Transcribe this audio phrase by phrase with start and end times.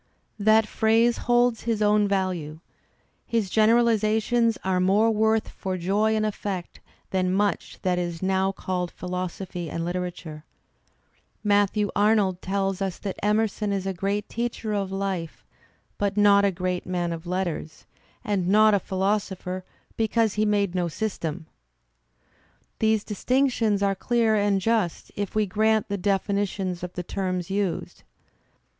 [0.39, 2.59] That phrase holds his own value.
[3.27, 6.79] His generalizations are more worth for joy and effect
[7.11, 10.41] than much that is now called philosophy and Uterature.
[11.43, 15.45] Matthew Arnold tells us that Emerson is a great teacher of life
[15.99, 17.85] but not a great man of letters,
[18.23, 19.63] and not a philosopher
[19.97, 21.45] because he made no system.
[22.79, 28.01] These distinctions are clear and just if we grant the definitions of the terms used.